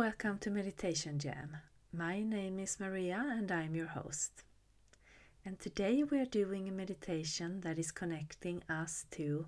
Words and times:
welcome 0.00 0.38
to 0.38 0.50
Meditation 0.50 1.18
Jam. 1.18 1.58
My 1.92 2.22
name 2.22 2.58
is 2.58 2.80
Maria 2.80 3.22
and 3.36 3.52
I'm 3.52 3.74
your 3.74 3.88
host. 3.88 4.44
And 5.44 5.60
today 5.60 6.02
we 6.02 6.18
are 6.20 6.36
doing 6.40 6.66
a 6.66 6.72
meditation 6.72 7.60
that 7.60 7.78
is 7.78 7.92
connecting 7.92 8.62
us 8.66 9.04
to 9.10 9.44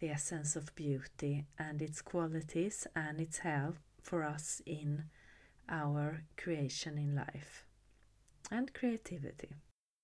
the 0.00 0.08
essence 0.08 0.56
of 0.56 0.74
beauty 0.74 1.44
and 1.58 1.82
its 1.82 2.00
qualities 2.00 2.86
and 2.96 3.20
its 3.20 3.36
help 3.40 3.76
for 4.00 4.24
us 4.24 4.62
in 4.64 5.04
our 5.68 6.22
creation 6.38 6.96
in 6.96 7.14
life 7.14 7.66
and 8.50 8.72
creativity. 8.72 9.50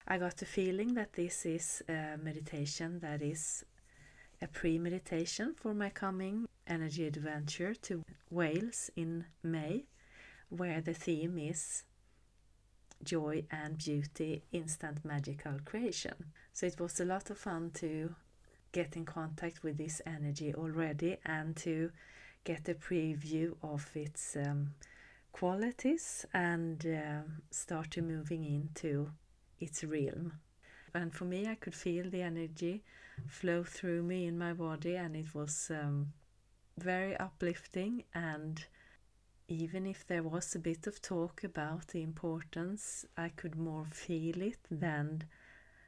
I 0.06 0.18
got 0.18 0.36
the 0.36 0.44
feeling 0.44 0.92
that 0.92 1.14
this 1.14 1.46
is 1.46 1.82
a 1.88 2.18
meditation 2.22 3.00
that 3.00 3.22
is 3.22 3.64
a 4.42 4.46
pre 4.46 4.78
meditation 4.78 5.54
for 5.56 5.72
my 5.72 5.88
coming 5.88 6.46
energy 6.70 7.06
adventure 7.06 7.74
to 7.74 8.02
Wales 8.30 8.90
in 8.96 9.26
May, 9.42 9.84
where 10.48 10.80
the 10.80 10.94
theme 10.94 11.38
is 11.38 11.82
joy 13.02 13.44
and 13.50 13.78
beauty, 13.78 14.42
instant 14.52 15.04
magical 15.04 15.58
creation. 15.64 16.14
So 16.52 16.66
it 16.66 16.80
was 16.80 17.00
a 17.00 17.04
lot 17.04 17.30
of 17.30 17.38
fun 17.38 17.70
to 17.74 18.14
get 18.72 18.96
in 18.96 19.04
contact 19.04 19.62
with 19.62 19.78
this 19.78 20.00
energy 20.06 20.54
already 20.54 21.16
and 21.24 21.56
to 21.56 21.90
get 22.44 22.68
a 22.68 22.74
preview 22.74 23.54
of 23.62 23.90
its 23.94 24.36
um, 24.36 24.74
qualities 25.32 26.24
and 26.32 26.86
uh, 26.86 27.22
start 27.50 27.90
to 27.92 28.02
moving 28.02 28.44
into 28.44 29.10
its 29.58 29.84
realm. 29.84 30.32
And 30.94 31.12
for 31.12 31.24
me, 31.24 31.46
I 31.46 31.54
could 31.54 31.74
feel 31.74 32.10
the 32.10 32.22
energy 32.22 32.82
flow 33.26 33.62
through 33.62 34.02
me 34.02 34.26
in 34.26 34.38
my 34.38 34.52
body, 34.52 34.96
and 34.96 35.14
it 35.14 35.34
was 35.34 35.70
um, 35.70 36.12
very 36.78 37.16
uplifting. 37.16 38.04
And 38.14 38.64
even 39.48 39.86
if 39.86 40.06
there 40.06 40.22
was 40.22 40.54
a 40.54 40.60
bit 40.60 40.86
of 40.86 41.02
talk 41.02 41.44
about 41.44 41.88
the 41.88 42.02
importance, 42.02 43.04
I 43.16 43.30
could 43.30 43.56
more 43.56 43.86
feel 43.92 44.40
it 44.42 44.60
than 44.70 45.24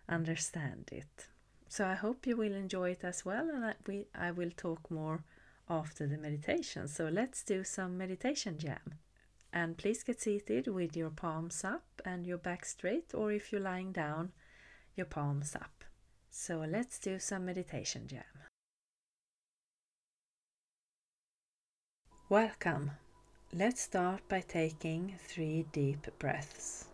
understand 0.09 0.91
it. 0.93 1.29
So 1.69 1.87
I 1.87 1.95
hope 1.95 2.27
you 2.27 2.37
will 2.37 2.53
enjoy 2.53 2.91
it 2.91 3.03
as 3.03 3.25
well, 3.25 3.49
and 3.49 3.65
I, 3.65 3.75
we, 3.87 4.07
I 4.15 4.31
will 4.31 4.51
talk 4.55 4.91
more 4.91 5.25
after 5.71 6.07
the 6.07 6.19
meditation. 6.19 6.87
So 6.87 7.09
let's 7.09 7.43
do 7.43 7.65
some 7.65 7.97
meditation 7.97 8.59
jam. 8.59 8.99
And 9.55 9.79
please 9.79 10.03
get 10.03 10.21
seated 10.21 10.67
with 10.67 10.97
your 10.97 11.11
palms 11.11 11.65
up 11.65 12.03
and 12.05 12.27
your 12.27 12.39
back 12.39 12.67
straight, 12.67 13.15
or 13.15 13.33
if 13.33 13.53
you're 13.53 13.61
lying 13.61 13.93
down, 13.93 14.33
your 14.97 15.07
palms 15.07 15.55
up. 15.55 15.85
So 16.31 16.65
let's 16.69 16.99
do 16.99 17.19
some 17.19 17.47
meditation 17.47 18.07
jam. 18.07 18.52
Welcome. 22.33 22.93
Let's 23.53 23.83
start 23.83 24.27
by 24.27 24.41
taking 24.41 25.17
three 25.19 25.67
deep 25.71 26.07
breaths. 26.19 26.87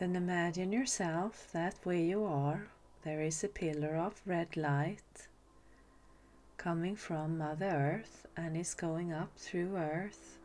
Then 0.00 0.16
imagine 0.16 0.72
yourself 0.72 1.46
that 1.52 1.76
where 1.84 1.94
you 1.94 2.24
are, 2.24 2.66
there 3.02 3.20
is 3.20 3.42
a 3.42 3.48
pillar 3.48 3.96
of 3.96 4.20
red 4.26 4.56
light 4.56 5.26
coming 6.56 6.94
from 6.94 7.38
Mother 7.38 7.66
Earth 7.66 8.26
and 8.36 8.56
is 8.56 8.74
going 8.74 9.12
up 9.12 9.30
through 9.36 9.76
Earth. 9.76 10.38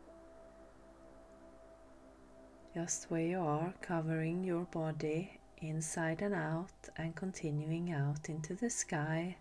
Just 2.74 3.10
where 3.10 3.22
you 3.22 3.38
are, 3.38 3.72
covering 3.80 4.42
your 4.42 4.64
body 4.64 5.38
inside 5.58 6.20
and 6.20 6.34
out 6.34 6.88
and 6.96 7.14
continuing 7.14 7.92
out 7.92 8.28
into 8.28 8.54
the 8.54 8.70
sky 8.70 9.36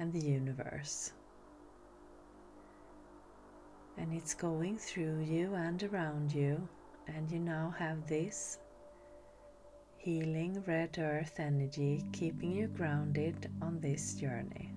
and 0.00 0.12
the 0.12 0.20
universe. 0.20 1.12
And 3.96 4.12
it's 4.12 4.34
going 4.34 4.78
through 4.78 5.20
you 5.20 5.54
and 5.54 5.80
around 5.84 6.32
you, 6.32 6.68
and 7.06 7.30
you 7.30 7.38
now 7.38 7.72
have 7.78 8.08
this 8.08 8.58
healing 9.98 10.62
red 10.64 10.96
earth 10.98 11.40
energy 11.40 12.04
keeping 12.12 12.52
you 12.52 12.68
grounded 12.68 13.50
on 13.60 13.80
this 13.80 14.14
journey. 14.14 14.72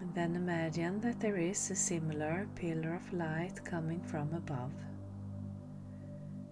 And 0.00 0.14
then 0.14 0.36
imagine 0.36 1.00
that 1.00 1.18
there 1.18 1.38
is 1.38 1.70
a 1.70 1.74
similar 1.74 2.46
pillar 2.56 2.94
of 2.94 3.12
light 3.12 3.64
coming 3.64 4.02
from 4.02 4.34
above. 4.34 4.72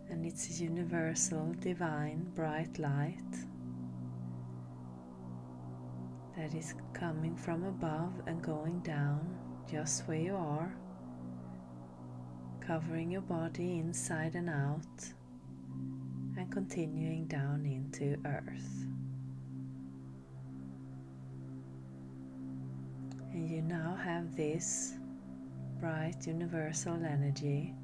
And 0.08 0.24
it's 0.24 0.48
a 0.48 0.64
universal, 0.64 1.54
divine, 1.60 2.26
bright 2.34 2.78
light 2.78 3.32
that 6.34 6.54
is 6.54 6.74
coming 6.94 7.36
from 7.36 7.64
above 7.64 8.14
and 8.26 8.42
going 8.42 8.80
down 8.80 9.20
just 9.70 10.08
where 10.08 10.18
you 10.18 10.34
are 10.34 10.74
covering 12.66 13.10
your 13.10 13.22
body 13.22 13.78
inside 13.78 14.34
and 14.34 14.48
out 14.48 15.12
and 16.36 16.50
continuing 16.50 17.26
down 17.26 17.66
into 17.66 18.16
earth. 18.26 18.86
And 23.32 23.48
you 23.50 23.62
now 23.62 23.98
have 24.02 24.36
this 24.36 24.94
bright 25.80 26.26
universal 26.26 26.94
energy 26.94 27.74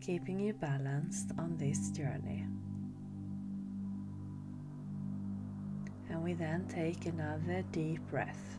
keeping 0.00 0.40
you 0.40 0.54
balanced 0.54 1.32
on 1.38 1.56
this 1.58 1.90
journey. 1.90 2.46
And 6.08 6.24
we 6.24 6.32
then 6.32 6.66
take 6.68 7.04
another 7.04 7.62
deep 7.72 8.00
breath. 8.08 8.58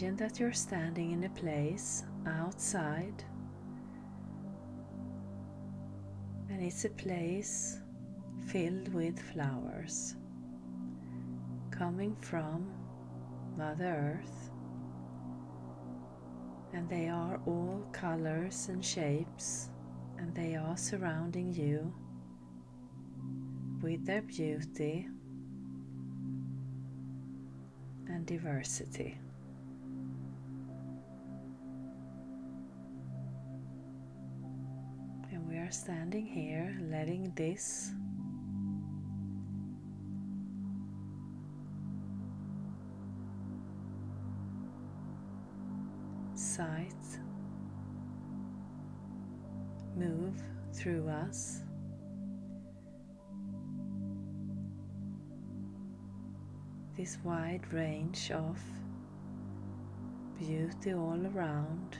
Imagine 0.00 0.16
that 0.16 0.40
you're 0.40 0.52
standing 0.54 1.10
in 1.10 1.24
a 1.24 1.28
place 1.28 2.04
outside, 2.26 3.22
and 6.48 6.62
it's 6.62 6.86
a 6.86 6.88
place 6.88 7.80
filled 8.46 8.94
with 8.94 9.20
flowers 9.20 10.16
coming 11.70 12.16
from 12.22 12.72
Mother 13.58 14.22
Earth, 14.22 14.50
and 16.72 16.88
they 16.88 17.10
are 17.10 17.38
all 17.44 17.86
colors 17.92 18.70
and 18.70 18.82
shapes, 18.82 19.68
and 20.16 20.34
they 20.34 20.56
are 20.56 20.78
surrounding 20.78 21.52
you 21.52 21.92
with 23.82 24.06
their 24.06 24.22
beauty 24.22 25.08
and 28.08 28.24
diversity. 28.24 29.18
Are 35.70 35.72
standing 35.72 36.26
here, 36.26 36.76
letting 36.90 37.32
this 37.36 37.92
sight 46.34 46.92
move 49.94 50.42
through 50.72 51.08
us. 51.08 51.60
This 56.96 57.16
wide 57.22 57.72
range 57.72 58.32
of 58.32 58.58
beauty 60.36 60.94
all 60.94 61.24
around. 61.32 61.96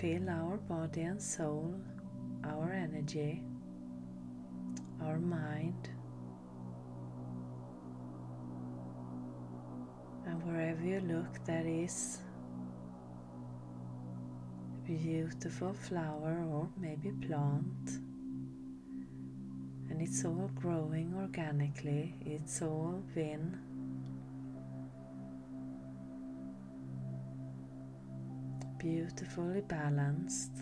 Feel 0.00 0.28
our 0.28 0.58
body 0.58 1.00
and 1.00 1.22
soul, 1.22 1.74
our 2.44 2.70
energy, 2.70 3.42
our 5.02 5.18
mind, 5.18 5.88
and 10.26 10.42
wherever 10.44 10.84
you 10.84 11.00
look, 11.00 11.42
there 11.46 11.66
is 11.66 12.18
beautiful 14.84 15.72
flower 15.72 16.44
or 16.46 16.68
maybe 16.76 17.12
plant. 17.26 17.88
And 19.88 20.02
it's 20.02 20.26
all 20.26 20.50
growing 20.54 21.14
organically, 21.16 22.16
it's 22.20 22.60
all 22.60 23.02
been 23.14 23.58
beautifully 28.86 29.62
balanced. 29.62 30.52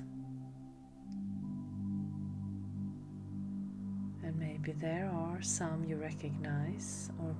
And 4.22 4.34
maybe 4.38 4.72
there 4.72 5.10
are 5.14 5.42
some 5.42 5.84
you 5.84 5.96
recognize 5.96 7.10
or 7.18 7.36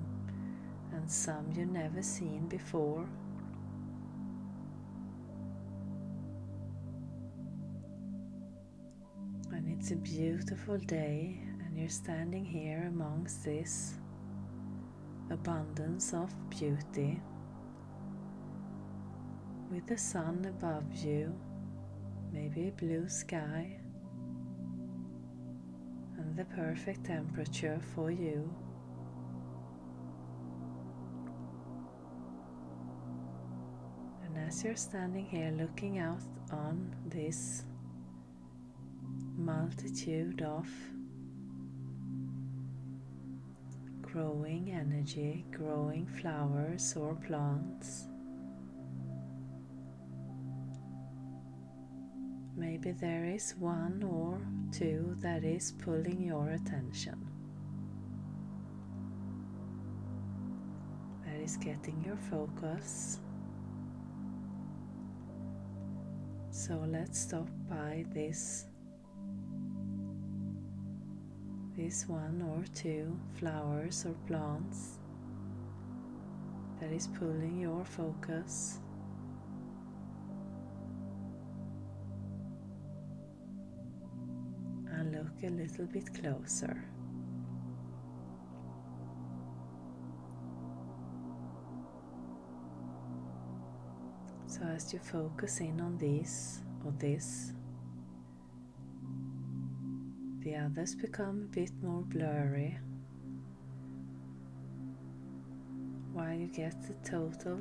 and 0.93 1.09
some 1.09 1.51
you 1.55 1.65
never 1.65 2.03
seen 2.03 2.47
before. 2.47 3.03
And 9.51 9.67
it's 9.75 9.89
a 9.89 9.95
beautiful 9.95 10.77
day 10.77 11.39
and 11.65 11.75
you're 11.79 11.89
standing 11.89 12.45
here 12.45 12.85
amongst 12.89 13.43
this 13.43 13.95
abundance 15.31 16.13
of 16.13 16.29
beauty 16.51 17.19
with 19.75 19.87
the 19.87 19.97
sun 19.97 20.45
above 20.47 20.95
you, 20.95 21.35
maybe 22.31 22.69
a 22.69 22.71
blue 22.71 23.09
sky, 23.09 23.77
and 26.17 26.37
the 26.37 26.45
perfect 26.45 27.03
temperature 27.03 27.81
for 27.93 28.09
you. 28.09 28.49
And 34.25 34.47
as 34.47 34.63
you're 34.63 34.77
standing 34.77 35.25
here 35.25 35.51
looking 35.51 35.99
out 35.99 36.23
on 36.53 36.95
this 37.07 37.65
multitude 39.35 40.41
of 40.41 40.69
growing 44.01 44.71
energy, 44.71 45.43
growing 45.51 46.05
flowers 46.05 46.95
or 46.95 47.15
plants. 47.15 48.07
Maybe 52.57 52.91
there 52.91 53.25
is 53.25 53.53
one 53.59 54.01
or 54.03 54.39
two 54.71 55.15
that 55.19 55.43
is 55.43 55.73
pulling 55.73 56.21
your 56.21 56.51
attention. 56.51 57.27
That 61.25 61.41
is 61.41 61.57
getting 61.57 62.01
your 62.05 62.15
focus. 62.15 63.19
So 66.51 66.81
let's 66.87 67.19
stop 67.19 67.49
by 67.69 68.05
this 68.13 68.65
this 71.75 72.07
one 72.07 72.41
or 72.41 72.63
two 72.73 73.19
flowers 73.37 74.05
or 74.05 74.15
plants 74.27 74.97
that 76.79 76.91
is 76.93 77.07
pulling 77.07 77.59
your 77.59 77.83
focus. 77.83 78.79
A 85.45 85.49
little 85.49 85.85
bit 85.85 86.13
closer. 86.13 86.83
So, 94.47 94.61
as 94.63 94.93
you 94.93 94.99
focus 94.99 95.59
in 95.59 95.81
on 95.81 95.97
this 95.97 96.61
or 96.83 96.93
this, 96.97 97.53
the 100.39 100.55
others 100.55 100.95
become 100.95 101.49
a 101.51 101.55
bit 101.55 101.71
more 101.81 102.01
blurry 102.01 102.77
while 106.13 106.33
you 106.33 106.47
get 106.47 106.75
the 106.87 106.93
total 107.09 107.59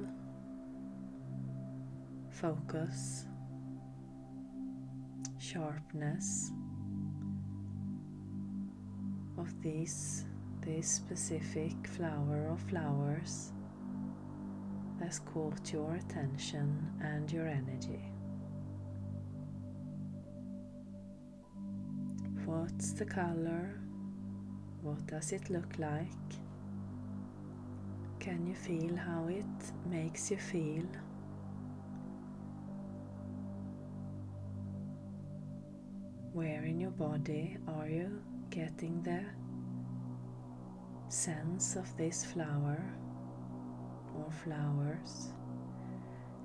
focus, 2.30 3.26
sharpness 5.38 6.52
of 9.44 9.62
this 9.62 10.24
specific 10.80 11.86
flower 11.86 12.48
or 12.50 12.56
flowers 12.56 13.52
that's 14.98 15.18
caught 15.18 15.70
your 15.70 15.96
attention 15.96 16.90
and 17.02 17.30
your 17.30 17.46
energy. 17.46 18.00
What's 22.46 22.92
the 22.92 23.04
color? 23.04 23.78
What 24.80 25.06
does 25.06 25.32
it 25.32 25.50
look 25.50 25.78
like? 25.78 26.26
Can 28.20 28.46
you 28.46 28.54
feel 28.54 28.96
how 28.96 29.26
it 29.28 29.44
makes 29.90 30.30
you 30.30 30.38
feel? 30.38 30.86
Where 36.32 36.64
in 36.64 36.80
your 36.80 36.92
body 36.92 37.58
are 37.68 37.88
you 37.88 38.22
getting 38.54 39.02
the 39.02 39.20
sense 41.08 41.74
of 41.74 41.96
this 41.96 42.24
flower 42.24 42.80
or 44.16 44.30
flowers. 44.30 45.32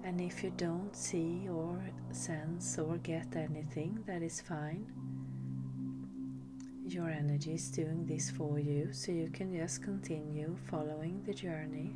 And 0.04 0.20
if 0.20 0.44
you 0.44 0.52
don't 0.58 0.96
see 0.96 1.48
or 1.48 1.80
sense 2.12 2.80
or 2.80 2.98
get 2.98 3.36
anything, 3.36 4.00
that 4.08 4.24
is 4.24 4.42
fine. 4.42 4.88
Your 6.88 7.10
energy 7.10 7.54
is 7.54 7.70
doing 7.70 8.08
this 8.08 8.32
for 8.32 8.58
you, 8.58 8.90
so 8.92 9.12
you 9.12 9.30
can 9.30 9.56
just 9.56 9.84
continue 9.84 10.58
following 10.68 11.22
the 11.28 11.34
journey. 11.36 11.96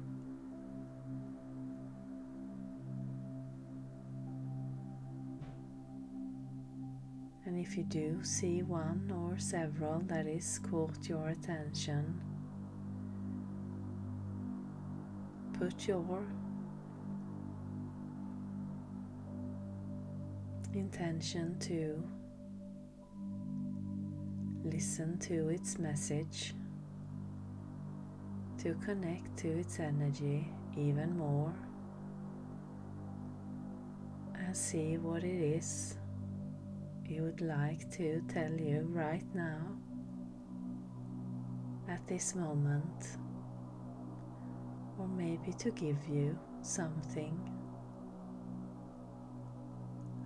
If 7.63 7.77
you 7.77 7.83
do 7.85 8.19
see 8.23 8.61
one 8.61 9.09
or 9.09 9.39
several 9.39 10.01
that 10.01 10.27
is 10.27 10.59
caught 10.59 11.07
your 11.07 11.29
attention, 11.29 12.21
put 15.57 15.87
your 15.87 16.25
intention 20.73 21.57
to 21.57 22.03
listen 24.65 25.17
to 25.19 25.47
its 25.47 25.79
message, 25.79 26.53
to 28.57 28.73
connect 28.85 29.37
to 29.37 29.47
its 29.47 29.79
energy 29.79 30.51
even 30.75 31.17
more, 31.17 31.53
and 34.35 34.55
see 34.55 34.97
what 34.97 35.23
it 35.23 35.41
is 35.55 35.95
you 37.13 37.21
would 37.21 37.41
like 37.41 37.91
to 37.91 38.21
tell 38.27 38.51
you 38.51 38.87
right 38.89 39.23
now, 39.35 39.77
at 41.87 42.05
this 42.07 42.33
moment, 42.33 43.17
or 44.97 45.07
maybe 45.07 45.53
to 45.59 45.69
give 45.71 45.97
you 46.09 46.37
something. 46.61 47.37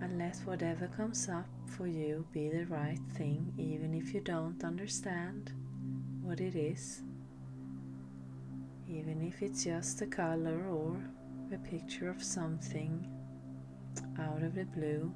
And 0.00 0.18
let 0.18 0.36
whatever 0.46 0.86
comes 0.88 1.28
up 1.28 1.48
for 1.66 1.86
you 1.86 2.24
be 2.32 2.48
the 2.48 2.64
right 2.66 3.00
thing, 3.14 3.52
even 3.58 3.92
if 3.92 4.14
you 4.14 4.20
don't 4.20 4.64
understand 4.64 5.52
what 6.22 6.40
it 6.40 6.56
is, 6.56 7.02
even 8.88 9.20
if 9.20 9.42
it's 9.42 9.64
just 9.64 10.00
a 10.00 10.06
color 10.06 10.64
or 10.70 10.96
a 11.52 11.58
picture 11.58 12.08
of 12.08 12.22
something 12.22 13.06
out 14.18 14.42
of 14.42 14.54
the 14.54 14.64
blue. 14.64 15.12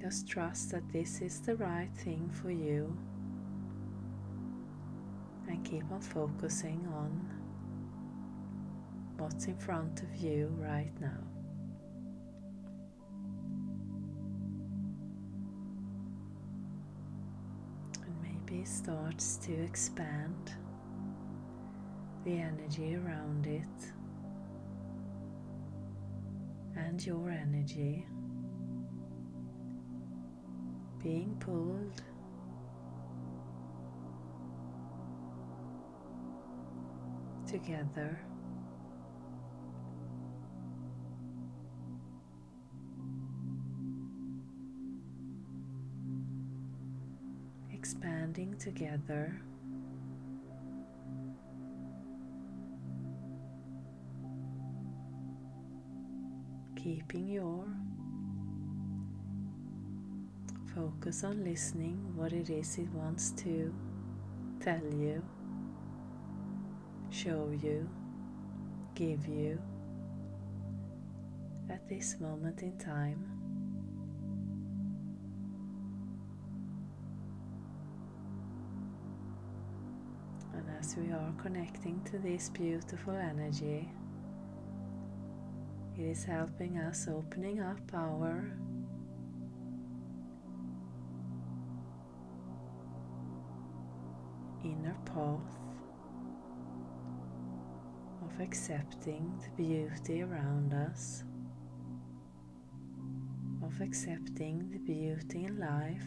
Just 0.00 0.26
trust 0.26 0.70
that 0.70 0.90
this 0.92 1.20
is 1.20 1.40
the 1.40 1.56
right 1.56 1.90
thing 1.94 2.30
for 2.32 2.50
you 2.50 2.96
and 5.46 5.62
keep 5.62 5.84
on 5.92 6.00
focusing 6.00 6.88
on 6.94 7.28
what's 9.18 9.44
in 9.44 9.58
front 9.58 10.02
of 10.02 10.16
you 10.16 10.50
right 10.58 10.90
now. 11.00 11.20
And 18.06 18.14
maybe 18.22 18.64
starts 18.64 19.36
to 19.38 19.52
expand 19.52 20.54
the 22.24 22.38
energy 22.38 22.96
around 22.96 23.46
it 23.46 23.92
and 26.74 27.04
your 27.04 27.28
energy 27.30 28.06
being 31.02 31.36
pulled. 31.40 32.02
Together. 37.46 38.20
expanding 47.80 48.54
together. 48.58 49.40
Keeping 56.76 57.26
your 57.28 57.64
focus 60.80 61.24
on 61.24 61.44
listening 61.44 61.98
what 62.16 62.32
it 62.32 62.48
is 62.48 62.78
it 62.78 62.88
wants 62.94 63.32
to 63.32 63.70
tell 64.60 64.80
you, 64.98 65.22
show 67.10 67.52
you, 67.62 67.86
give 68.94 69.26
you 69.26 69.60
at 71.68 71.86
this 71.86 72.16
moment 72.18 72.62
in 72.62 72.74
time. 72.78 73.22
And 80.54 80.64
as 80.78 80.96
we 80.96 81.12
are 81.12 81.34
connecting 81.42 82.00
to 82.04 82.18
this 82.18 82.48
beautiful 82.48 83.14
energy, 83.14 83.86
it 85.98 86.02
is 86.04 86.24
helping 86.24 86.78
us 86.78 87.06
opening 87.06 87.60
up 87.60 87.80
our 87.92 88.50
path 95.00 95.58
of 98.22 98.40
accepting 98.40 99.32
the 99.44 99.62
beauty 99.62 100.22
around 100.22 100.72
us, 100.72 101.24
of 103.62 103.80
accepting 103.80 104.68
the 104.70 104.78
beauty 104.78 105.44
in 105.44 105.58
life. 105.58 106.04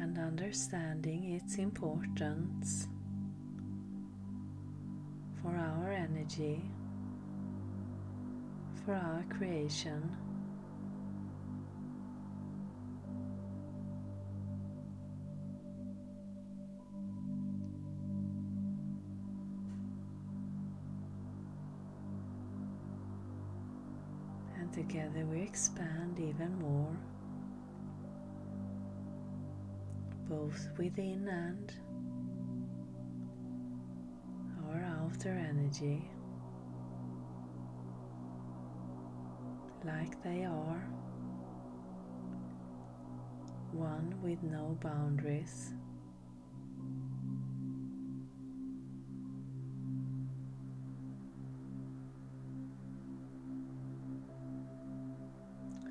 And 0.00 0.18
understanding 0.18 1.34
its 1.34 1.56
importance 1.56 2.88
for 5.40 5.54
our 5.56 5.92
energy 5.92 6.62
for 8.84 8.94
our 8.94 9.24
creation. 9.28 10.16
And 24.58 24.72
together 24.72 25.26
we 25.26 25.42
expand 25.42 26.18
even 26.18 26.58
more, 26.60 26.96
both 30.28 30.68
within 30.78 31.28
and 31.28 31.72
our 34.68 34.82
outer 34.82 35.30
energy. 35.30 36.02
Like 39.84 40.22
they 40.22 40.44
are, 40.44 40.82
one 43.72 44.14
with 44.22 44.42
no 44.42 44.76
boundaries. 44.82 45.72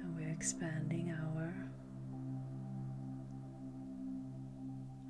And 0.02 0.16
we're 0.16 0.30
expanding 0.30 1.12
our 1.12 1.54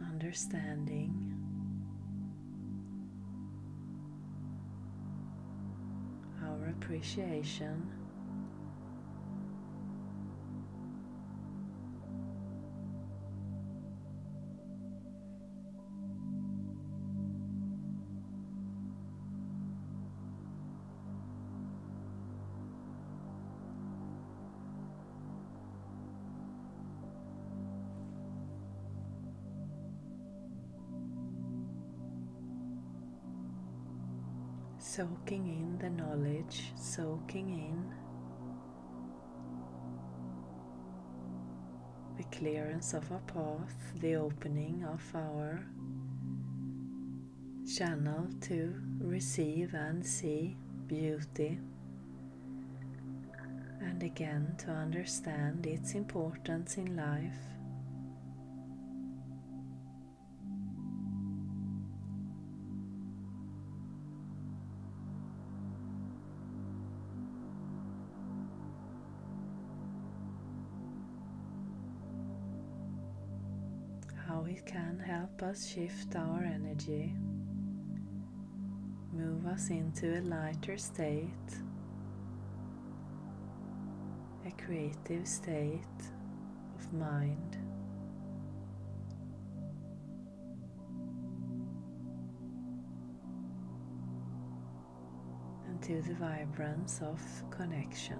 understanding. 0.01 1.25
Our 6.43 6.69
appreciation 6.69 7.91
soaking 34.79 35.45
in 35.47 35.77
the 35.77 35.89
knowledge, 35.89 36.71
soaking 36.75 37.49
in 37.49 37.93
the 42.17 42.23
clearance 42.37 42.93
of 42.93 43.11
our 43.11 43.19
path, 43.19 43.75
the 43.99 44.15
opening 44.15 44.85
of 44.85 45.03
our 45.13 45.65
channel 47.67 48.27
to 48.39 48.73
receive 48.99 49.73
and 49.73 50.05
see 50.05 50.55
beauty, 50.87 51.59
and 53.81 54.01
again 54.01 54.55
to 54.59 54.71
understand 54.71 55.67
its 55.67 55.93
importance 55.93 56.77
in 56.77 56.95
life. 56.95 57.58
Help 75.39 75.51
us 75.51 75.67
shift 75.67 76.15
our 76.15 76.43
energy, 76.43 77.13
move 79.13 79.45
us 79.45 79.69
into 79.69 80.19
a 80.19 80.21
lighter 80.21 80.77
state, 80.77 81.29
a 84.45 84.51
creative 84.61 85.25
state 85.27 85.79
of 86.77 86.93
mind. 86.93 87.57
and 95.67 95.81
To 95.83 96.01
the 96.01 96.15
vibrance 96.15 97.01
of 97.01 97.21
connection. 97.49 98.19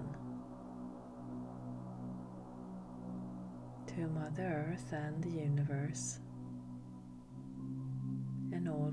to 3.88 4.06
Mother 4.06 4.70
Earth 4.72 4.92
and 4.92 5.22
the 5.22 5.30
universe, 5.30 6.20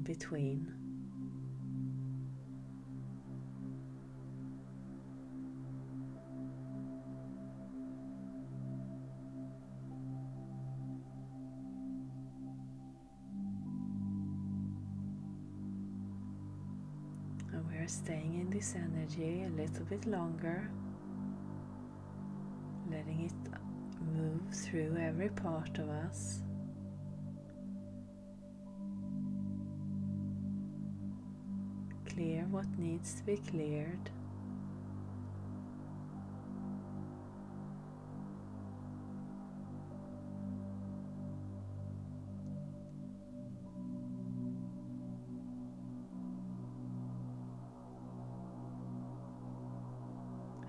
between. 0.07 0.65
And 17.51 17.65
we're 17.69 17.87
staying 17.87 18.39
in 18.39 18.49
this 18.49 18.75
energy 18.75 19.43
a 19.43 19.49
little 19.49 19.85
bit 19.85 20.05
longer, 20.05 20.71
letting 22.89 23.25
it 23.25 23.33
move 24.15 24.41
through 24.53 24.95
every 24.97 25.29
part 25.29 25.77
of 25.79 25.89
us. 25.89 26.46
Clear 32.17 32.47
what 32.49 32.65
needs 32.79 33.13
to 33.13 33.23
be 33.23 33.37
cleared. 33.37 34.09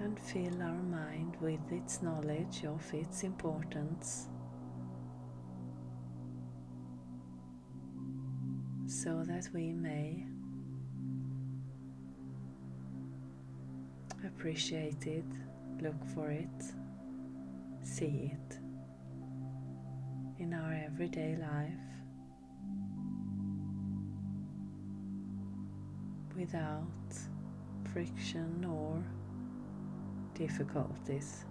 and 0.00 0.20
fill 0.20 0.62
our 0.62 0.82
mind 0.82 1.36
with 1.40 1.58
its 1.72 2.02
knowledge 2.02 2.64
of 2.64 2.94
its 2.94 3.24
importance 3.24 4.28
so 8.86 9.24
that 9.24 9.48
we 9.52 9.72
may 9.72 10.24
appreciate 14.38 15.04
it, 15.04 15.24
look 15.82 15.96
for 16.14 16.30
it, 16.30 16.62
see 17.82 18.30
it 18.32 18.58
in 20.38 20.54
our 20.54 20.72
everyday 20.86 21.34
life 21.34 21.72
without 26.36 26.86
friction 27.92 28.64
or 28.64 29.02
difficulties. 30.34 31.44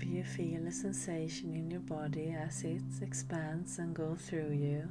Maybe 0.00 0.16
you 0.16 0.24
feel 0.24 0.66
a 0.66 0.72
sensation 0.72 1.54
in 1.54 1.70
your 1.70 1.80
body 1.80 2.34
as 2.34 2.64
it 2.64 2.80
expands 3.02 3.78
and 3.78 3.94
goes 3.94 4.22
through 4.22 4.52
you. 4.52 4.90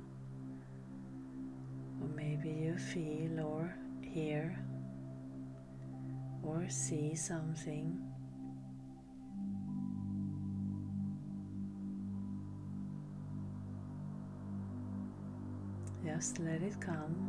Or 1.99 2.07
maybe 2.15 2.49
you 2.49 2.77
feel 2.77 3.39
or 3.39 3.73
hear 4.03 4.55
or 6.43 6.69
see 6.69 7.15
something. 7.15 7.99
Just 16.05 16.37
let 16.39 16.61
it 16.61 16.79
come. 16.79 17.28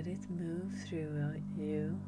Let 0.00 0.06
it 0.06 0.30
move 0.30 0.72
through 0.88 1.10
you. 1.58 2.00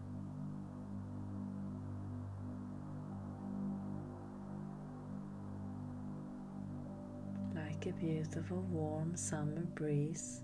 Like 7.54 7.86
a 7.86 7.92
beautiful 7.92 8.62
warm 8.62 9.14
summer 9.14 9.66
breeze. 9.74 10.40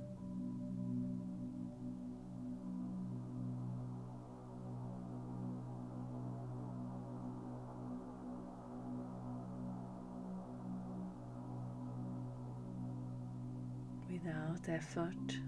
Without 14.11 14.69
effort 14.69 15.39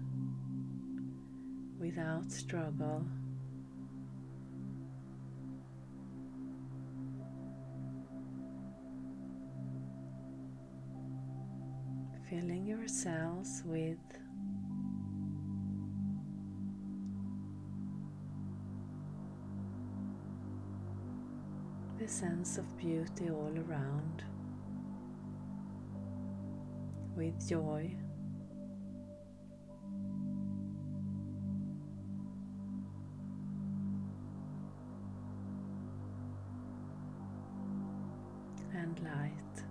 without 1.91 2.31
struggle. 2.31 3.05
Filling 12.29 12.65
yourselves 12.65 13.61
with 13.65 13.97
the 21.99 22.07
sense 22.07 22.57
of 22.57 22.77
beauty 22.77 23.29
all 23.29 23.53
around, 23.67 24.23
with 27.17 27.49
joy. 27.49 27.93
And 38.73 38.99
light. 39.03 39.70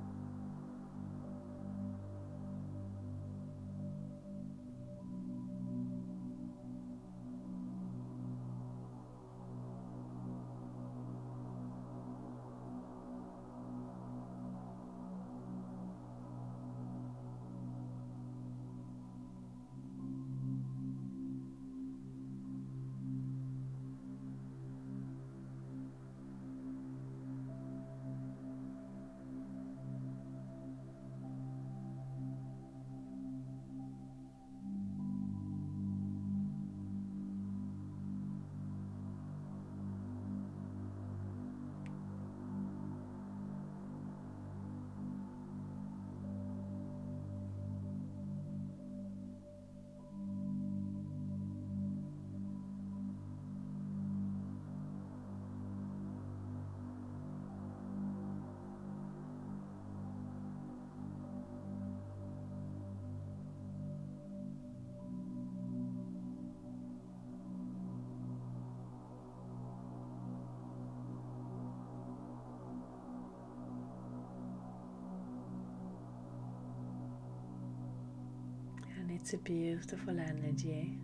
It's 79.21 79.35
a 79.35 79.39
beautiful 79.39 80.19
energy. 80.19 80.99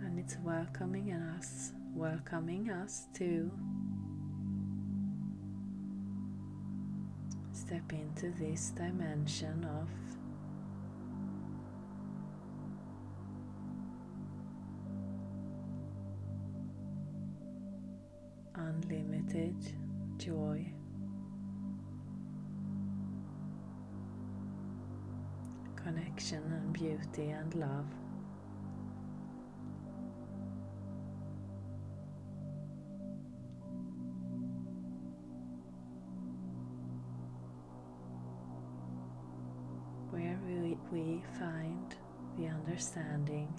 And 0.00 0.18
it's 0.18 0.36
welcoming 0.44 1.12
us, 1.12 1.72
welcoming 1.94 2.70
us 2.70 3.08
to 3.14 3.50
step 7.52 7.92
into 7.92 8.30
this 8.38 8.70
dimension 8.70 9.64
of 9.64 9.88
unlimited 18.82 19.56
joy. 20.18 20.66
Connection 25.76 26.42
and 26.52 26.72
beauty 26.72 27.30
and 27.30 27.54
love. 27.54 27.86
Where 40.10 40.38
we, 40.46 40.76
we 40.92 41.22
find 41.38 41.94
the 42.38 42.46
understanding 42.46 43.52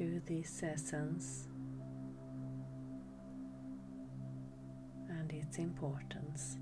to 0.00 0.22
this 0.26 0.62
essence 0.62 1.46
and 5.10 5.30
its 5.30 5.58
importance. 5.58 6.56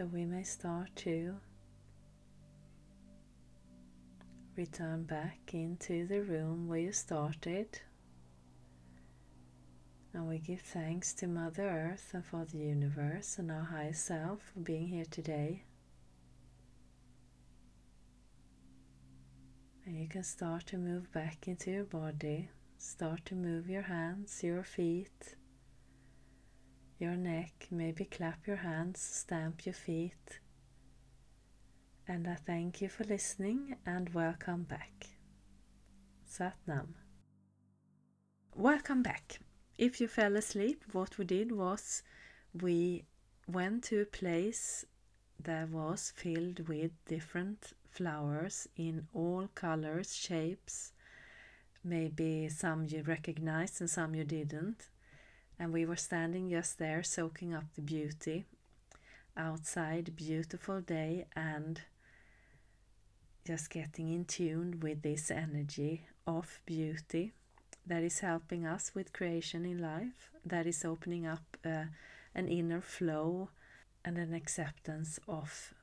So 0.00 0.06
we 0.06 0.24
may 0.24 0.44
start 0.44 0.96
to 0.96 1.34
return 4.56 5.02
back 5.02 5.52
into 5.52 6.06
the 6.06 6.22
room 6.22 6.68
where 6.68 6.78
you 6.78 6.92
started. 6.92 7.78
And 10.14 10.26
we 10.26 10.38
give 10.38 10.62
thanks 10.62 11.12
to 11.16 11.26
Mother 11.26 11.68
Earth 11.68 12.12
and 12.14 12.24
for 12.24 12.46
the 12.46 12.56
universe 12.56 13.36
and 13.36 13.50
our 13.50 13.64
higher 13.64 13.92
self 13.92 14.40
for 14.54 14.60
being 14.60 14.88
here 14.88 15.04
today. 15.10 15.64
And 19.84 20.00
you 20.00 20.08
can 20.08 20.24
start 20.24 20.66
to 20.68 20.78
move 20.78 21.12
back 21.12 21.46
into 21.46 21.72
your 21.72 21.84
body. 21.84 22.48
Start 22.78 23.26
to 23.26 23.34
move 23.34 23.68
your 23.68 23.82
hands, 23.82 24.42
your 24.42 24.64
feet, 24.64 25.36
your 27.00 27.16
neck, 27.16 27.66
maybe 27.70 28.04
clap 28.04 28.46
your 28.46 28.56
hands, 28.56 29.00
stamp 29.00 29.64
your 29.64 29.72
feet. 29.72 30.40
And 32.06 32.28
I 32.28 32.34
thank 32.34 32.82
you 32.82 32.88
for 32.90 33.04
listening 33.04 33.76
and 33.86 34.12
welcome 34.12 34.64
back. 34.64 35.06
Satnam. 36.30 36.88
Welcome 38.54 39.02
back. 39.02 39.38
If 39.78 40.00
you 40.00 40.08
fell 40.08 40.36
asleep, 40.36 40.84
what 40.92 41.16
we 41.16 41.24
did 41.24 41.52
was 41.52 42.02
we 42.60 43.04
went 43.48 43.84
to 43.84 44.02
a 44.02 44.06
place 44.06 44.84
that 45.42 45.70
was 45.70 46.12
filled 46.14 46.68
with 46.68 46.90
different 47.08 47.72
flowers 47.88 48.68
in 48.76 49.06
all 49.14 49.48
colors, 49.54 50.14
shapes, 50.14 50.92
maybe 51.82 52.50
some 52.50 52.84
you 52.86 53.02
recognized 53.02 53.80
and 53.80 53.88
some 53.88 54.14
you 54.14 54.24
didn't 54.24 54.90
and 55.60 55.74
we 55.74 55.84
were 55.84 55.94
standing 55.94 56.48
just 56.48 56.78
there 56.78 57.02
soaking 57.02 57.52
up 57.54 57.66
the 57.74 57.82
beauty. 57.82 58.46
Outside 59.36 60.16
beautiful 60.16 60.80
day 60.80 61.26
and 61.36 61.82
just 63.46 63.68
getting 63.68 64.12
in 64.12 64.24
tune 64.24 64.80
with 64.80 65.02
this 65.02 65.30
energy 65.30 66.06
of 66.26 66.60
beauty 66.64 67.34
that 67.86 68.02
is 68.02 68.20
helping 68.20 68.66
us 68.66 68.92
with 68.94 69.12
creation 69.12 69.66
in 69.66 69.78
life 69.78 70.30
that 70.46 70.66
is 70.66 70.84
opening 70.84 71.26
up 71.26 71.44
uh, 71.64 71.84
an 72.34 72.48
inner 72.48 72.80
flow 72.80 73.50
and 74.02 74.16
an 74.16 74.32
acceptance 74.32 75.20
of 75.28 75.74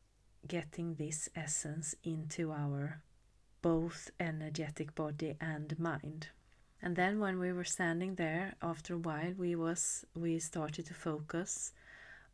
getting 0.48 0.96
this 0.96 1.30
essence 1.36 1.94
into 2.04 2.52
our 2.52 3.02
both 3.62 4.10
energetic 4.20 4.96
body 4.96 5.36
and 5.40 5.78
mind 5.78 6.30
and 6.82 6.96
then 6.96 7.20
when 7.20 7.40
we 7.40 7.52
were 7.52 7.64
standing 7.64 8.16
there 8.16 8.56
after 8.62 8.96
a 8.96 9.00
while 9.00 9.34
we 9.38 9.56
was 9.56 10.06
we 10.16 10.40
started 10.40 10.86
to 10.86 10.94
focus 10.94 11.72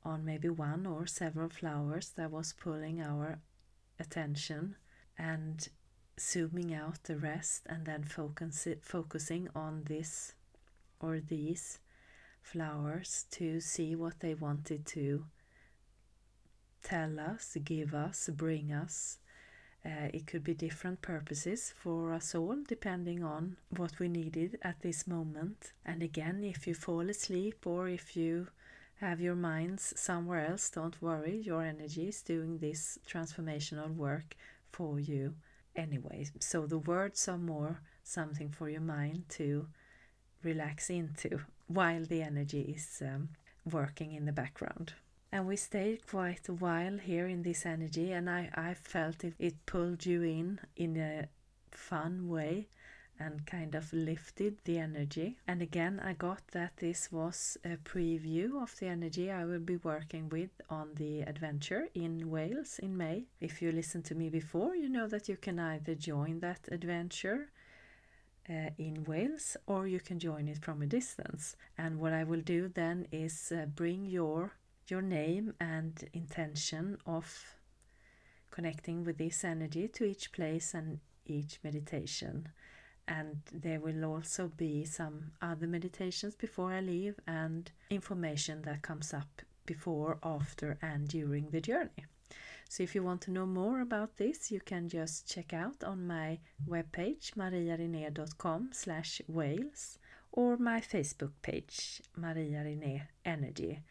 on 0.06 0.26
maybe 0.26 0.50
one 0.50 0.86
or 0.86 1.06
several 1.08 1.50
flowers 1.50 2.10
that 2.16 2.32
was 2.32 2.54
pulling 2.54 3.02
our 3.02 3.40
attention 4.00 4.76
and 5.18 5.70
zooming 6.20 6.74
out 6.74 7.04
the 7.04 7.18
rest 7.18 7.64
and 7.68 7.86
then 7.86 8.04
focus, 8.04 8.68
focusing 8.82 9.48
on 9.56 9.84
this 9.86 10.34
or 11.00 11.20
these 11.20 11.80
flowers 12.42 13.26
to 13.32 13.60
see 13.60 13.96
what 13.96 14.20
they 14.20 14.34
wanted 14.34 14.86
to 14.86 15.26
tell 16.84 17.20
us, 17.20 17.58
give 17.64 17.94
us, 17.94 18.30
bring 18.34 18.72
us, 18.72 19.18
uh, 19.86 20.08
it 20.14 20.26
could 20.28 20.44
be 20.44 20.54
different 20.54 21.02
purposes 21.02 21.74
for 21.76 22.14
us 22.14 22.34
all 22.34 22.58
depending 22.68 23.24
on 23.24 23.58
what 23.70 24.00
we 24.00 24.08
needed 24.08 24.58
at 24.62 24.82
this 24.82 25.06
moment. 25.06 25.74
And 25.86 26.02
again, 26.02 26.44
if 26.44 26.66
you 26.68 26.74
fall 26.74 27.10
asleep 27.10 27.68
or 27.68 27.90
if 27.90 28.16
you 28.16 28.48
have 29.02 29.20
your 29.20 29.36
minds 29.36 29.94
somewhere 29.98 30.48
else, 30.48 30.70
don't 30.70 31.02
worry, 31.02 31.38
your 31.38 31.64
energy 31.64 32.08
is 32.08 32.22
doing 32.22 32.60
this 32.60 32.98
transformational 33.06 33.94
work 33.94 34.38
for 34.72 35.00
you 35.00 35.34
anyway. 35.76 36.28
So 36.40 36.66
the 36.66 36.78
words 36.78 37.28
are 37.28 37.38
more 37.38 37.82
something 38.04 38.52
for 38.52 38.70
your 38.70 38.82
mind 38.82 39.26
to 39.30 39.68
relax 40.44 40.90
into 40.90 41.42
while 41.68 42.06
the 42.06 42.22
energy 42.22 42.74
is 42.78 43.02
um, 43.06 43.30
working 43.70 44.14
in 44.14 44.26
the 44.26 44.32
background 44.32 44.94
and 45.34 45.48
we 45.48 45.56
stayed 45.56 46.06
quite 46.06 46.48
a 46.48 46.54
while 46.54 47.00
here 47.00 47.26
in 47.28 47.42
this 47.42 47.66
energy 47.66 48.12
and 48.12 48.30
I, 48.30 48.52
I 48.54 48.76
felt 48.76 49.24
it, 49.24 49.34
it 49.40 49.66
pulled 49.66 50.06
you 50.06 50.22
in 50.22 50.60
in 50.76 50.96
a 50.96 51.28
fun 51.72 52.30
way 52.30 52.68
and 53.20 53.44
kind 53.48 53.74
of 53.74 53.92
lifted 53.92 54.58
the 54.66 54.78
energy. 54.78 55.38
And 55.48 55.64
again, 55.64 56.00
I 56.04 56.14
got 56.14 56.42
that 56.52 56.78
this 56.78 57.12
was 57.12 57.58
a 57.66 57.78
preview 57.78 58.62
of 58.62 58.78
the 58.78 58.86
energy 58.86 59.32
I 59.32 59.46
will 59.46 59.60
be 59.60 59.78
working 59.78 60.30
with 60.30 60.52
on 60.70 60.90
the 60.96 61.22
adventure 61.22 61.88
in 61.96 62.30
Wales 62.30 62.78
in 62.78 62.96
May. 62.96 63.26
If 63.42 63.60
you 63.60 63.72
listened 63.72 64.06
to 64.06 64.16
me 64.16 64.30
before, 64.30 64.76
you 64.76 64.88
know 64.88 65.08
that 65.08 65.28
you 65.28 65.38
can 65.38 65.58
either 65.58 65.96
join 65.96 66.42
that 66.42 66.68
adventure 66.72 67.50
uh, 68.48 68.70
in 68.78 69.04
Wales 69.06 69.58
or 69.66 69.88
you 69.88 70.00
can 70.00 70.20
join 70.20 70.48
it 70.48 70.60
from 70.64 70.84
a 70.84 70.86
distance. 70.86 71.56
And 71.76 72.00
what 72.00 72.14
I 72.14 72.24
will 72.24 72.42
do 72.42 72.68
then 72.68 73.08
is 73.12 73.52
uh, 73.52 73.66
bring 73.66 74.06
your 74.06 74.54
your 74.90 75.02
name 75.02 75.54
and 75.60 76.10
intention 76.14 76.98
of 77.06 77.56
connecting 78.52 79.04
with 79.04 79.18
this 79.18 79.44
energy 79.44 79.88
to 79.88 80.04
each 80.04 80.32
place 80.32 80.74
and 80.74 81.00
each 81.26 81.60
meditation. 81.64 82.50
And 83.08 83.42
there 83.52 83.80
will 83.80 84.06
also 84.06 84.48
be 84.56 84.86
some 84.86 85.32
other 85.42 85.68
meditations 85.68 86.36
before 86.36 86.72
I 86.72 86.80
leave 86.80 87.20
and 87.28 87.70
information 87.90 88.62
that 88.62 88.82
comes 88.82 89.14
up 89.14 89.42
before, 89.66 90.20
after, 90.24 90.78
and 90.82 91.08
during 91.08 91.50
the 91.50 91.62
journey. 91.62 92.06
So 92.70 92.84
if 92.84 92.96
you 92.96 93.04
want 93.04 93.22
to 93.22 93.32
know 93.32 93.46
more 93.46 93.82
about 93.82 94.18
this, 94.18 94.52
you 94.52 94.60
can 94.60 94.90
just 94.90 95.30
check 95.30 95.54
out 95.54 95.84
on 95.84 96.08
my 96.08 96.40
webpage 96.68 97.34
mariarine.com 97.36 98.70
slash 98.72 99.22
Wales 99.28 100.00
or 100.32 100.58
my 100.58 100.82
Facebook 100.82 101.34
page 101.42 102.02
Maria 102.16 102.64
Rene 102.64 103.04
Energy 103.26 103.82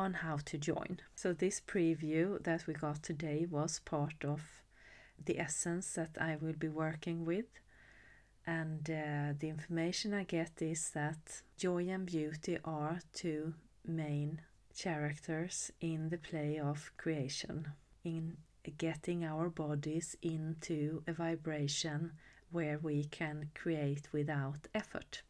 on 0.00 0.14
how 0.14 0.36
to 0.46 0.58
join. 0.58 0.98
So 1.14 1.32
this 1.32 1.60
preview 1.60 2.42
that 2.42 2.66
we 2.66 2.74
got 2.74 3.02
today 3.02 3.46
was 3.48 3.80
part 3.84 4.24
of 4.24 4.40
the 5.24 5.38
essence 5.38 5.92
that 5.94 6.16
I 6.20 6.36
will 6.40 6.58
be 6.58 6.68
working 6.68 7.24
with. 7.24 7.46
And 8.46 8.88
uh, 8.90 9.34
the 9.38 9.48
information 9.48 10.14
I 10.14 10.24
get 10.24 10.62
is 10.62 10.90
that 10.90 11.42
joy 11.56 11.88
and 11.88 12.06
beauty 12.06 12.58
are 12.64 13.00
two 13.12 13.54
main 13.86 14.40
characters 14.76 15.70
in 15.80 16.08
the 16.08 16.18
play 16.18 16.58
of 16.58 16.90
creation, 16.96 17.68
in 18.02 18.38
getting 18.78 19.24
our 19.24 19.50
bodies 19.50 20.16
into 20.22 21.02
a 21.06 21.12
vibration 21.12 22.12
where 22.50 22.78
we 22.78 23.04
can 23.04 23.50
create 23.54 24.08
without 24.12 24.68
effort. 24.74 25.22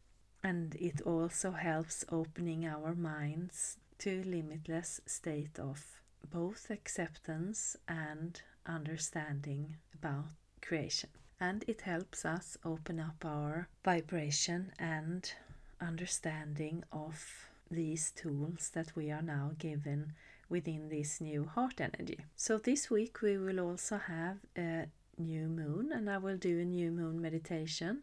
And 0.43 0.75
it 0.75 1.01
also 1.01 1.51
helps 1.51 2.05
opening 2.09 2.65
our 2.65 2.95
minds 2.95 3.77
to 4.01 4.23
limitless 4.25 4.99
state 5.05 5.59
of 5.59 6.01
both 6.31 6.71
acceptance 6.71 7.77
and 7.87 8.41
understanding 8.65 9.77
about 9.93 10.25
creation. 10.59 11.11
And 11.39 11.63
it 11.67 11.81
helps 11.81 12.25
us 12.25 12.57
open 12.65 12.99
up 12.99 13.23
our 13.23 13.67
vibration 13.85 14.71
and 14.79 15.31
understanding 15.79 16.83
of 16.91 17.47
these 17.69 18.11
tools 18.11 18.71
that 18.73 18.91
we 18.95 19.11
are 19.11 19.21
now 19.21 19.51
given 19.59 20.13
within 20.49 20.89
this 20.89 21.21
new 21.21 21.45
heart 21.45 21.79
energy. 21.79 22.17
So 22.35 22.57
this 22.57 22.89
week 22.89 23.21
we 23.21 23.37
will 23.37 23.59
also 23.59 23.97
have 23.97 24.37
a 24.57 24.87
new 25.19 25.47
moon 25.47 25.91
and 25.93 26.09
I 26.09 26.17
will 26.17 26.37
do 26.37 26.59
a 26.59 26.65
new 26.65 26.91
moon 26.91 27.21
meditation 27.21 28.01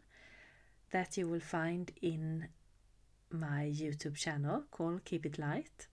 that 0.91 1.17
you 1.17 1.27
will 1.27 1.41
find 1.41 1.91
in 2.01 2.47
my 3.31 3.71
YouTube 3.71 4.15
channel 4.15 4.63
called 4.71 5.05
Keep 5.05 5.25
It 5.25 5.37
Light. 5.37 5.88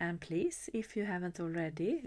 And 0.00 0.20
please, 0.20 0.68
if 0.72 0.96
you 0.96 1.04
haven't 1.04 1.40
already, 1.40 2.04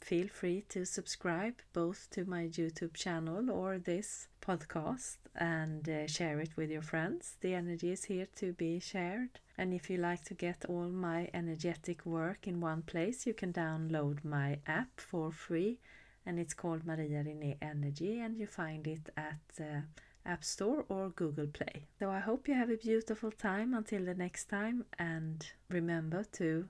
feel 0.00 0.28
free 0.28 0.64
to 0.68 0.84
subscribe 0.84 1.54
both 1.72 2.08
to 2.10 2.24
my 2.24 2.44
YouTube 2.44 2.94
channel 2.94 3.50
or 3.50 3.78
this 3.78 4.28
podcast 4.40 5.16
and 5.34 5.88
uh, 5.88 6.06
share 6.06 6.40
it 6.40 6.56
with 6.56 6.70
your 6.70 6.82
friends. 6.82 7.36
The 7.40 7.54
energy 7.54 7.92
is 7.92 8.04
here 8.04 8.26
to 8.36 8.52
be 8.52 8.80
shared. 8.80 9.40
And 9.56 9.74
if 9.74 9.90
you 9.90 9.98
like 9.98 10.24
to 10.24 10.34
get 10.34 10.64
all 10.68 10.88
my 10.88 11.28
energetic 11.34 12.06
work 12.06 12.46
in 12.46 12.60
one 12.60 12.82
place, 12.82 13.26
you 13.26 13.34
can 13.34 13.52
download 13.52 14.24
my 14.24 14.58
app 14.66 15.00
for 15.00 15.30
free 15.30 15.78
and 16.24 16.38
it's 16.38 16.54
called 16.54 16.86
Maria 16.86 17.24
René 17.24 17.56
Energy 17.62 18.20
and 18.20 18.36
you 18.36 18.46
find 18.46 18.86
it 18.86 19.08
at 19.16 19.40
uh, 19.60 19.80
App 20.26 20.44
Store 20.44 20.84
or 20.88 21.08
Google 21.08 21.46
Play. 21.46 21.86
So 21.98 22.10
I 22.10 22.20
hope 22.20 22.48
you 22.48 22.54
have 22.54 22.70
a 22.70 22.76
beautiful 22.76 23.30
time 23.30 23.72
until 23.74 24.04
the 24.04 24.14
next 24.14 24.48
time 24.48 24.84
and 24.98 25.44
remember 25.70 26.24
to 26.32 26.68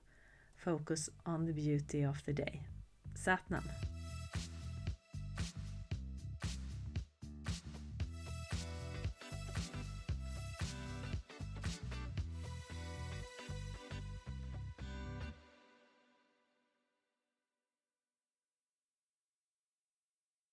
focus 0.63 1.09
on 1.25 1.45
the 1.45 1.53
beauty 1.53 2.03
of 2.03 2.23
the 2.25 2.33
day. 2.33 2.61
Satnam. 3.15 3.63